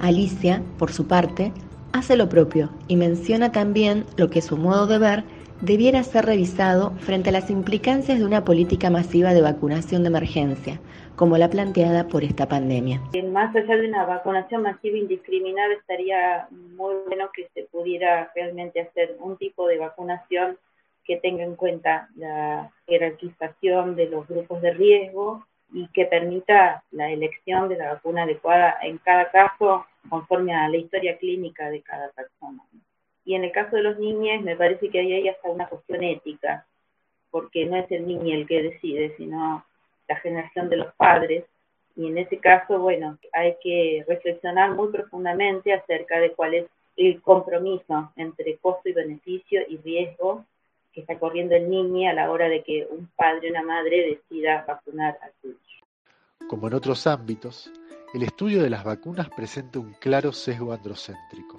Alicia, 0.00 0.62
por 0.78 0.92
su 0.92 1.08
parte, 1.08 1.52
hace 1.92 2.16
lo 2.16 2.28
propio 2.28 2.70
y 2.86 2.94
menciona 2.94 3.50
también 3.50 4.04
lo 4.16 4.30
que 4.30 4.42
su 4.42 4.56
modo 4.56 4.86
de 4.86 4.98
ver 4.98 5.24
debiera 5.62 6.02
ser 6.02 6.26
revisado 6.26 6.90
frente 6.98 7.30
a 7.30 7.32
las 7.32 7.48
implicancias 7.48 8.18
de 8.18 8.24
una 8.24 8.44
política 8.44 8.90
masiva 8.90 9.32
de 9.32 9.42
vacunación 9.42 10.02
de 10.02 10.08
emergencia, 10.08 10.80
como 11.14 11.38
la 11.38 11.48
planteada 11.48 12.08
por 12.08 12.24
esta 12.24 12.48
pandemia. 12.48 13.00
Más 13.30 13.54
allá 13.54 13.76
de 13.76 13.88
una 13.88 14.04
vacunación 14.04 14.62
masiva 14.62 14.98
indiscriminada, 14.98 15.72
estaría 15.74 16.48
muy 16.50 16.96
bueno 17.06 17.30
que 17.32 17.48
se 17.54 17.62
pudiera 17.70 18.32
realmente 18.34 18.80
hacer 18.80 19.16
un 19.20 19.36
tipo 19.36 19.68
de 19.68 19.78
vacunación 19.78 20.58
que 21.04 21.16
tenga 21.18 21.44
en 21.44 21.54
cuenta 21.54 22.08
la 22.16 22.70
jerarquización 22.88 23.94
de 23.94 24.06
los 24.08 24.26
grupos 24.26 24.60
de 24.62 24.72
riesgo 24.72 25.46
y 25.72 25.86
que 25.88 26.06
permita 26.06 26.82
la 26.90 27.10
elección 27.10 27.68
de 27.68 27.76
la 27.76 27.94
vacuna 27.94 28.24
adecuada 28.24 28.78
en 28.82 28.98
cada 28.98 29.30
caso 29.30 29.86
conforme 30.08 30.54
a 30.54 30.68
la 30.68 30.76
historia 30.76 31.16
clínica 31.18 31.70
de 31.70 31.82
cada 31.82 32.10
persona. 32.10 32.62
Y 33.24 33.34
en 33.34 33.44
el 33.44 33.52
caso 33.52 33.76
de 33.76 33.82
los 33.82 33.98
niños 33.98 34.42
me 34.42 34.56
parece 34.56 34.88
que 34.88 35.00
ahí 35.00 35.12
hay 35.12 35.28
hasta 35.28 35.48
una 35.48 35.68
cuestión 35.68 36.02
ética, 36.02 36.66
porque 37.30 37.64
no 37.66 37.76
es 37.76 37.90
el 37.90 38.06
niño 38.06 38.34
el 38.34 38.46
que 38.46 38.62
decide, 38.62 39.14
sino 39.16 39.64
la 40.08 40.16
generación 40.16 40.68
de 40.68 40.76
los 40.76 40.92
padres. 40.94 41.44
Y 41.94 42.06
en 42.06 42.18
ese 42.18 42.38
caso, 42.38 42.78
bueno, 42.78 43.18
hay 43.32 43.56
que 43.62 44.04
reflexionar 44.08 44.72
muy 44.72 44.88
profundamente 44.90 45.72
acerca 45.72 46.18
de 46.18 46.32
cuál 46.32 46.54
es 46.54 46.66
el 46.96 47.20
compromiso 47.22 48.12
entre 48.16 48.56
costo 48.56 48.88
y 48.88 48.92
beneficio 48.92 49.62
y 49.68 49.78
riesgo 49.78 50.44
que 50.92 51.00
está 51.00 51.18
corriendo 51.18 51.54
el 51.54 51.70
niño 51.70 52.10
a 52.10 52.12
la 52.12 52.30
hora 52.30 52.48
de 52.48 52.62
que 52.62 52.86
un 52.90 53.08
padre 53.16 53.48
o 53.48 53.50
una 53.50 53.62
madre 53.62 54.18
decida 54.20 54.64
vacunar 54.66 55.18
a 55.22 55.30
su 55.40 55.48
hijo. 55.48 56.48
Como 56.48 56.68
en 56.68 56.74
otros 56.74 57.06
ámbitos, 57.06 57.72
el 58.12 58.22
estudio 58.22 58.62
de 58.62 58.68
las 58.68 58.84
vacunas 58.84 59.30
presenta 59.30 59.78
un 59.78 59.94
claro 59.94 60.32
sesgo 60.32 60.72
androcéntrico. 60.72 61.56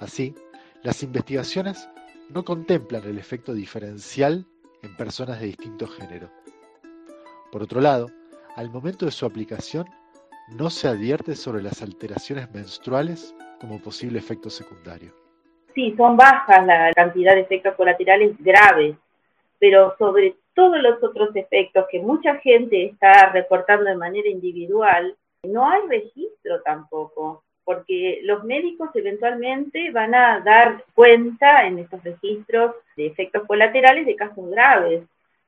Así, 0.00 0.34
las 0.86 1.02
investigaciones 1.02 1.90
no 2.30 2.44
contemplan 2.44 3.04
el 3.04 3.18
efecto 3.18 3.52
diferencial 3.52 4.46
en 4.82 4.96
personas 4.96 5.40
de 5.40 5.46
distinto 5.46 5.86
género. 5.86 6.30
Por 7.52 7.62
otro 7.62 7.80
lado, 7.80 8.08
al 8.56 8.70
momento 8.70 9.04
de 9.04 9.12
su 9.12 9.26
aplicación, 9.26 9.86
no 10.48 10.70
se 10.70 10.88
advierte 10.88 11.36
sobre 11.36 11.62
las 11.62 11.82
alteraciones 11.82 12.50
menstruales 12.52 13.34
como 13.60 13.82
posible 13.82 14.18
efecto 14.18 14.48
secundario 14.48 15.12
sí, 15.76 15.94
son 15.96 16.16
bajas 16.16 16.66
la 16.66 16.90
cantidad 16.94 17.34
de 17.34 17.42
efectos 17.42 17.74
colaterales 17.76 18.34
graves, 18.38 18.96
pero 19.60 19.94
sobre 19.98 20.34
todos 20.54 20.78
los 20.82 21.00
otros 21.04 21.36
efectos 21.36 21.84
que 21.90 22.00
mucha 22.00 22.36
gente 22.36 22.86
está 22.86 23.30
reportando 23.30 23.84
de 23.84 23.96
manera 23.96 24.28
individual, 24.28 25.14
no 25.44 25.68
hay 25.68 25.82
registro 25.88 26.62
tampoco, 26.64 27.44
porque 27.66 28.20
los 28.22 28.44
médicos 28.44 28.90
eventualmente 28.94 29.90
van 29.90 30.14
a 30.14 30.38
dar 30.38 30.84
cuenta 30.94 31.66
en 31.66 31.80
estos 31.80 32.02
registros 32.04 32.76
de 32.96 33.06
efectos 33.06 33.42
colaterales 33.44 34.06
de 34.06 34.14
casos 34.14 34.48
graves. 34.50 35.02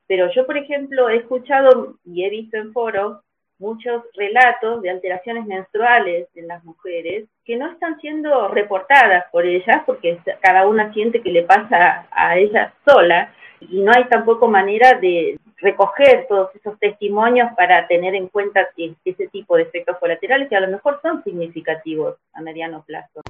Pero 0.05 0.29
yo, 0.35 0.45
por 0.45 0.57
ejemplo, 0.57 1.07
he 1.07 1.15
escuchado 1.15 1.95
y 2.03 2.25
he 2.25 2.29
visto 2.29 2.57
en 2.57 2.73
foros 2.73 3.21
muchos 3.57 4.03
relatos 4.15 4.81
de 4.81 4.89
alteraciones 4.89 5.45
menstruales 5.45 6.27
en 6.35 6.47
las 6.47 6.61
mujeres 6.65 7.29
que 7.45 7.55
no 7.55 7.71
están 7.71 7.97
siendo 8.01 8.49
reportadas 8.49 9.23
por 9.31 9.45
ellas 9.45 9.83
porque 9.85 10.19
cada 10.41 10.67
una 10.67 10.93
siente 10.93 11.21
que 11.21 11.31
le 11.31 11.43
pasa 11.43 12.05
a 12.11 12.37
ella 12.37 12.73
sola 12.85 13.33
y 13.61 13.79
no 13.79 13.93
hay 13.95 14.05
tampoco 14.05 14.49
manera 14.49 14.99
de 14.99 15.39
recoger 15.61 16.25
todos 16.27 16.55
esos 16.55 16.77
testimonios 16.79 17.49
para 17.55 17.87
tener 17.87 18.15
en 18.15 18.27
cuenta 18.27 18.67
ese 18.77 19.27
tipo 19.27 19.57
de 19.57 19.63
efectos 19.63 19.97
colaterales 19.99 20.49
que 20.49 20.55
a 20.55 20.61
lo 20.61 20.67
mejor 20.69 20.99
son 21.01 21.23
significativos 21.23 22.15
a 22.33 22.41
mediano 22.41 22.83
plazo. 22.83 23.21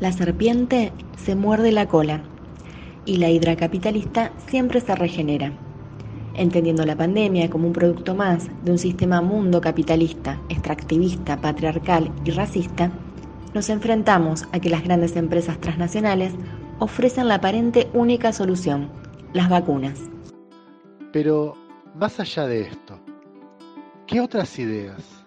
La 0.00 0.12
serpiente 0.12 0.92
se 1.16 1.36
muerde 1.36 1.70
la 1.70 1.86
cola 1.86 2.22
y 3.04 3.18
la 3.18 3.28
hidra 3.28 3.56
capitalista 3.56 4.32
siempre 4.46 4.80
se 4.80 4.94
regenera 4.94 5.52
entendiendo 6.34 6.84
la 6.84 6.96
pandemia 6.96 7.50
como 7.50 7.66
un 7.66 7.72
producto 7.72 8.14
más 8.14 8.48
de 8.64 8.72
un 8.72 8.78
sistema 8.78 9.20
mundo 9.20 9.60
capitalista, 9.60 10.38
extractivista, 10.48 11.40
patriarcal 11.40 12.10
y 12.24 12.30
racista, 12.30 12.90
nos 13.54 13.68
enfrentamos 13.68 14.44
a 14.52 14.60
que 14.60 14.70
las 14.70 14.82
grandes 14.82 15.16
empresas 15.16 15.58
transnacionales 15.58 16.32
ofrecen 16.78 17.28
la 17.28 17.36
aparente 17.36 17.88
única 17.92 18.32
solución, 18.32 18.88
las 19.32 19.48
vacunas. 19.48 20.00
Pero, 21.12 21.54
más 21.94 22.18
allá 22.20 22.46
de 22.46 22.62
esto, 22.62 22.98
¿qué 24.06 24.20
otras 24.20 24.58
ideas, 24.58 25.26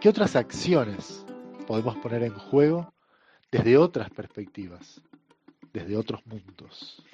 qué 0.00 0.08
otras 0.08 0.34
acciones 0.34 1.26
podemos 1.66 1.94
poner 1.98 2.22
en 2.22 2.32
juego 2.32 2.90
desde 3.52 3.76
otras 3.76 4.08
perspectivas, 4.08 5.02
desde 5.74 5.94
otros 5.94 6.26
mundos? 6.26 7.04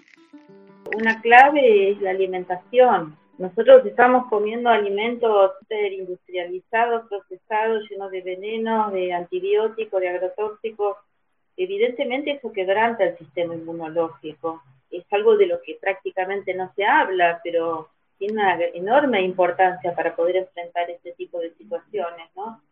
Una 0.96 1.20
clave 1.20 1.90
es 1.90 2.00
la 2.00 2.10
alimentación. 2.10 3.16
Nosotros 3.38 3.84
estamos 3.84 4.28
comiendo 4.28 4.70
alimentos 4.70 5.50
industrializados, 5.68 7.08
procesados, 7.08 7.90
llenos 7.90 8.12
de 8.12 8.22
venenos, 8.22 8.92
de 8.92 9.12
antibióticos, 9.12 10.00
de 10.00 10.08
agrotóxicos. 10.10 10.96
Evidentemente 11.56 12.30
eso 12.30 12.52
quebranta 12.52 13.02
el 13.02 13.18
sistema 13.18 13.56
inmunológico. 13.56 14.62
es 14.92 15.04
algo 15.10 15.36
de 15.36 15.46
lo 15.46 15.60
que 15.62 15.76
prácticamente 15.80 16.54
no 16.54 16.72
se 16.76 16.84
habla, 16.84 17.40
pero 17.42 17.90
tiene 18.18 18.34
una 18.34 18.58
enorme 18.74 19.22
importancia 19.22 19.94
para 19.94 20.14
poder 20.16 20.36
enfrentar 20.36 20.90
este 20.90 21.12
tipo 21.12 21.38
de 21.38 21.52
situaciones, 21.54 22.28
¿no? 22.34 22.62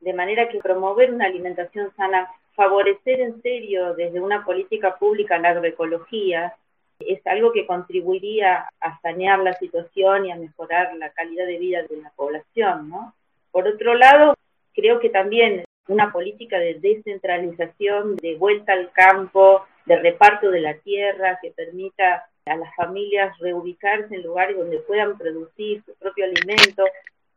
De 0.00 0.12
manera 0.12 0.48
que 0.48 0.58
promover 0.58 1.12
una 1.12 1.26
alimentación 1.26 1.94
sana, 1.96 2.30
favorecer 2.54 3.20
en 3.20 3.40
serio 3.42 3.94
desde 3.94 4.20
una 4.20 4.44
política 4.44 4.96
pública 4.96 5.38
la 5.38 5.50
agroecología, 5.50 6.54
es 7.00 7.26
algo 7.26 7.52
que 7.52 7.66
contribuiría 7.66 8.68
a 8.80 9.00
sanear 9.00 9.38
la 9.38 9.54
situación 9.54 10.26
y 10.26 10.32
a 10.32 10.36
mejorar 10.36 10.94
la 10.96 11.10
calidad 11.10 11.46
de 11.46 11.58
vida 11.58 11.82
de 11.82 11.96
la 11.96 12.10
población, 12.10 12.88
¿no? 12.90 13.14
Por 13.50 13.66
otro 13.66 13.94
lado, 13.94 14.34
creo 14.74 15.00
que 15.00 15.10
también 15.10 15.64
una 15.88 16.12
política 16.12 16.58
de 16.58 16.74
descentralización, 16.74 18.16
de 18.16 18.36
vuelta 18.36 18.72
al 18.72 18.92
campo, 18.92 19.66
de 19.86 19.98
reparto 19.98 20.50
de 20.50 20.60
la 20.60 20.74
tierra, 20.74 21.38
que 21.42 21.50
permita 21.50 22.29
a 22.46 22.56
las 22.56 22.74
familias 22.74 23.36
reubicarse 23.38 24.14
en 24.14 24.22
lugares 24.22 24.56
donde 24.56 24.78
puedan 24.78 25.16
producir 25.16 25.82
su 25.84 25.94
propio 25.94 26.24
alimento, 26.24 26.84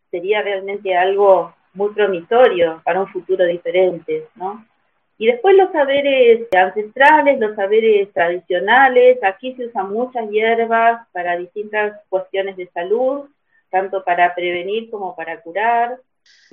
sería 0.10 0.42
realmente 0.42 0.96
algo 0.96 1.54
muy 1.74 1.94
promitorio 1.94 2.82
para 2.84 3.02
un 3.02 3.08
futuro 3.08 3.46
diferente, 3.46 4.28
¿no? 4.36 4.66
Y 5.18 5.28
después 5.28 5.56
los 5.56 5.72
saberes 5.72 6.48
ancestrales, 6.56 7.40
los 7.40 7.56
saberes 7.56 8.12
tradicionales, 8.14 9.20
aquí 9.24 9.56
se 9.56 9.68
usan 9.68 9.92
muchas 9.92 10.30
hierbas 10.30 11.08
para 11.12 11.38
distintas 11.38 12.00
cuestiones 12.10 12.58
de 12.58 12.68
salud, 12.74 13.26
tanto 13.70 14.04
para 14.04 14.34
prevenir 14.34 14.90
como 14.90 15.16
para 15.16 15.40
curar. 15.42 16.00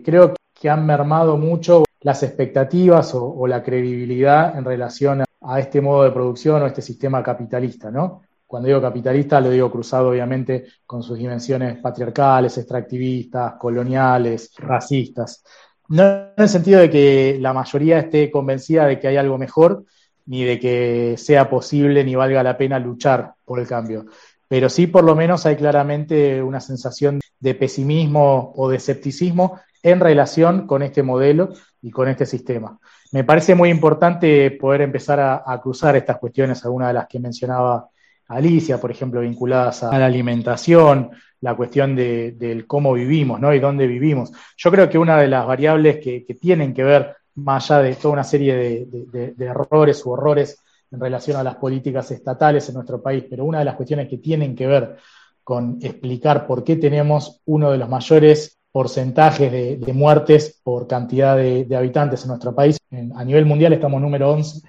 Creo 0.05 0.35
que 0.55 0.69
han 0.69 0.87
mermado 0.87 1.37
mucho 1.37 1.85
las 2.03 2.23
expectativas 2.23 3.15
o, 3.15 3.47
la 3.47 3.63
credibilidad 3.63 4.57
en 4.57 4.65
relación 4.65 5.23
a, 5.41 5.59
este 5.59 5.81
modo 5.81 6.05
de 6.05 6.13
producción 6.13 6.63
o 6.63 6.67
este 6.67 6.83
sistema 6.83 7.23
capitalista, 7.23 7.91
¿no? 7.91 8.23
Cuando 8.51 8.67
digo 8.67 8.81
capitalista 8.81 9.41
lo 9.41 9.49
digo 9.49 9.71
cruzado 9.71 10.09
obviamente 10.09 10.65
con 10.85 11.05
sus 11.05 11.17
dimensiones 11.17 11.79
patriarcales, 11.79 12.59
extractivistas, 12.59 13.53
coloniales, 13.55 14.51
racistas. 14.57 15.45
No 15.87 16.03
en 16.03 16.33
el 16.37 16.49
sentido 16.49 16.81
de 16.81 16.91
que 16.91 17.39
la 17.41 17.53
mayoría 17.53 18.01
esté 18.01 18.29
convencida 18.29 18.87
de 18.87 18.99
que 18.99 19.07
hay 19.07 19.19
algo 19.19 19.39
mejor, 19.39 19.85
ni 20.27 20.43
de 20.43 20.59
que 20.59 21.15
sea 21.17 21.49
posible 21.49 22.03
ni 22.03 22.17
valga 22.17 22.43
la 22.43 22.59
pena 22.59 22.81
luchar 22.81 23.35
por 23.45 23.61
el 23.61 23.69
cambio. 23.69 24.07
Pero 24.49 24.69
sí, 24.69 24.89
por 24.89 25.05
lo 25.05 25.15
menos, 25.15 25.47
hay 25.47 25.55
claramente 25.55 26.43
una 26.43 26.59
sensación 26.59 27.21
de 27.39 27.55
pesimismo 27.55 28.53
o 28.57 28.69
de 28.69 28.79
escepticismo 28.79 29.61
en 29.81 30.01
relación 30.01 30.67
con 30.67 30.83
este 30.83 31.05
modelo 31.05 31.51
y 31.81 31.93
con 31.93 32.09
este 32.09 32.27
sistema. 32.27 32.81
Me 33.13 33.23
parece 33.23 33.55
muy 33.55 33.69
importante 33.69 34.51
poder 34.51 34.81
empezar 34.81 35.21
a, 35.21 35.61
cruzar 35.63 35.95
estas 35.95 36.19
cuestiones, 36.19 36.65
algunas 36.65 36.89
de 36.89 36.95
las 36.95 37.07
que 37.07 37.21
mencionaba 37.21 37.91
Alicia, 38.31 38.81
por 38.81 38.93
ejemplo, 38.93 39.21
vinculadas 39.21 39.83
a, 39.83 39.99
la 39.99 40.07
alimentación, 40.07 41.11
la 41.41 41.57
cuestión 41.57 41.97
de, 41.97 42.33
del 42.33 42.65
cómo 42.65 42.93
vivimos 42.93 43.41
¿no? 43.41 43.53
y 43.53 43.59
dónde 43.59 43.89
vivimos. 43.89 44.31
Yo 44.57 44.71
creo 44.71 44.89
que 44.89 44.99
una 44.99 45.19
de 45.19 45.27
las 45.27 45.45
variables 45.45 45.99
que, 45.99 46.25
tienen 46.41 46.73
que 46.73 46.85
ver, 46.85 47.17
más 47.35 47.69
allá 47.71 47.83
de 47.83 47.95
toda 47.97 48.15
una 48.15 48.25
serie 48.25 48.87
de, 48.87 49.35
errores 49.39 50.07
u 50.07 50.11
horrores 50.11 50.63
en 50.93 51.01
relación 51.01 51.39
a 51.39 51.43
las 51.43 51.57
políticas 51.57 52.09
estatales 52.13 52.69
en 52.69 52.77
nuestro 52.77 53.03
país, 53.03 53.25
pero 53.29 53.45
una 53.45 53.59
de 53.59 53.65
las 53.65 53.75
cuestiones 53.75 54.09
que 54.09 54.19
tienen 54.19 54.55
que 54.55 54.69
ver 54.69 54.97
con 55.43 55.79
explicar 55.83 56.47
por 56.47 56.63
qué 56.63 56.77
tenemos 56.77 57.41
uno 57.47 57.73
de 57.73 57.79
los 57.79 57.89
mayores 57.89 58.61
porcentajes 58.71 59.51
de, 59.51 59.93
muertes 59.93 60.61
por 60.63 60.87
cantidad 60.87 61.37
de, 61.37 61.67
habitantes 61.77 62.23
en 62.23 62.29
nuestro 62.29 62.55
país. 62.55 62.79
a 63.17 63.25
nivel 63.25 63.45
mundial 63.45 63.73
estamos 63.73 64.01
número 64.01 64.31
11. 64.31 64.61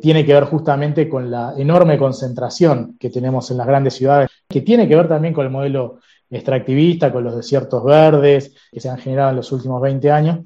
Tiene 0.00 0.24
que 0.24 0.34
ver 0.34 0.44
justamente 0.44 1.08
con 1.08 1.30
la 1.30 1.54
enorme 1.56 1.98
concentración 1.98 2.96
que 2.98 3.10
tenemos 3.10 3.50
en 3.50 3.58
las 3.58 3.66
grandes 3.66 3.94
ciudades, 3.94 4.30
que 4.48 4.60
tiene 4.62 4.88
que 4.88 4.96
ver 4.96 5.08
también 5.08 5.34
con 5.34 5.44
el 5.44 5.52
modelo 5.52 5.98
extractivista, 6.30 7.12
con 7.12 7.24
los 7.24 7.36
desiertos 7.36 7.84
verdes 7.84 8.54
que 8.70 8.80
se 8.80 8.88
han 8.88 8.98
generado 8.98 9.30
en 9.30 9.36
los 9.36 9.50
últimos 9.52 9.80
20 9.80 10.10
años. 10.10 10.40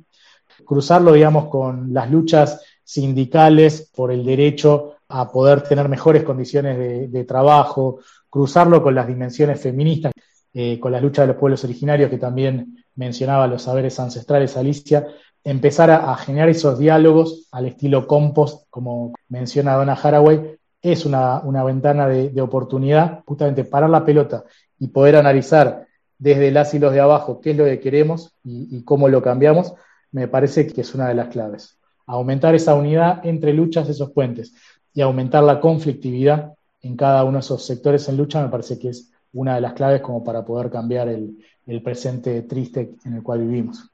Cruzarlo, 0.65 1.13
digamos, 1.13 1.49
con 1.49 1.93
las 1.93 2.11
luchas 2.11 2.63
sindicales 2.85 3.91
por 3.95 4.13
el 4.13 4.25
derecho 4.25 4.97
a 5.09 5.31
poder 5.31 5.63
tener 5.63 5.89
mejores 5.89 6.23
condiciones 6.23 7.11
de 7.13 7.25
trabajo, 7.25 8.01
cruzarlo 8.31 8.83
con 8.83 8.95
las 8.95 9.07
dimensiones 9.07 9.61
feministas 9.61 10.13
eh, 10.55 10.79
con 10.79 10.93
la 10.93 11.01
lucha 11.01 11.23
de 11.23 11.29
los 11.29 11.37
pueblos 11.37 11.65
originarios, 11.65 12.11
que 12.11 12.19
también 12.19 12.85
mencionaba 12.97 13.47
los 13.47 13.63
saberes 13.63 13.99
ancestrales, 13.99 14.55
Alicia, 14.59 15.07
empezar 15.45 15.91
a, 15.91 16.15
generar 16.17 16.49
esos 16.49 16.79
diálogos 16.79 17.49
al 17.53 17.67
estilo 17.67 18.07
compost, 18.07 18.67
como 18.71 19.13
menciona 19.29 19.75
Donna 19.75 19.95
Haraway, 19.95 20.57
es 20.81 21.07
una, 21.07 21.41
ventana 21.65 22.09
de, 22.09 22.41
oportunidad, 22.41 23.23
justamente 23.25 23.65
parar 23.65 23.91
la 23.91 24.05
pelota 24.05 24.45
y 24.79 24.89
poder 24.89 25.17
analizar 25.17 25.87
desde 26.19 26.51
las 26.51 26.73
hilos 26.75 26.93
de 26.93 27.01
abajo 27.01 27.41
qué 27.41 27.53
es 27.53 27.57
lo 27.57 27.65
que 27.65 27.81
queremos 27.81 28.33
y, 28.45 28.77
y 28.77 28.85
cómo 28.85 29.09
lo 29.09 29.23
cambiamos, 29.23 29.75
me 30.11 30.29
parece 30.29 30.67
que 30.67 30.81
es 30.81 30.95
una 30.95 31.09
de 31.09 31.15
las 31.15 31.29
claves. 31.29 31.79
Aumentar 32.07 32.55
esa 32.55 32.75
unidad 32.75 33.25
entre 33.25 33.53
luchas, 33.53 33.89
esos 33.89 34.11
puentes, 34.11 34.55
y 34.95 35.01
aumentar 35.01 35.43
la 35.43 35.61
conflictividad 35.61 36.55
en 36.83 36.97
cada 36.97 37.25
uno 37.25 37.35
de 37.35 37.41
esos 37.41 37.65
sectores 37.65 38.09
en 38.09 38.17
lucha, 38.17 38.43
me 38.43 38.49
parece 38.49 38.79
que 38.79 38.89
es 38.89 39.11
una 39.33 39.55
de 39.55 39.61
las 39.61 39.73
claves 39.73 40.03
como 40.03 40.23
para 40.23 40.45
poder 40.45 40.71
cambiar 40.71 41.09
el, 41.09 41.37
presente 41.83 42.43
triste 42.43 42.97
en 43.05 43.15
el 43.15 43.23
cual 43.23 43.41
vivimos. 43.41 43.92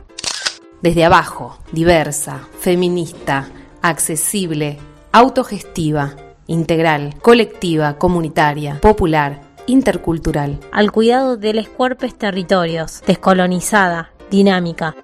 Desde 0.80 1.04
abajo, 1.04 1.58
diversa, 1.72 2.48
feminista, 2.58 3.50
accesible, 3.82 4.78
autogestiva, 5.12 6.14
integral, 6.46 7.14
colectiva, 7.20 7.98
comunitaria, 7.98 8.80
popular, 8.80 9.40
intercultural. 9.66 10.58
Al 10.72 10.92
cuidado 10.92 11.36
de 11.36 11.54
los 11.54 11.68
cuerpos 11.68 12.16
territorios, 12.16 13.02
descolonizada, 13.06 14.10
dinámica. 14.30 14.94